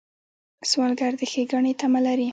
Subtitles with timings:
[0.69, 2.29] سوالګر د ښېګڼې تمه لري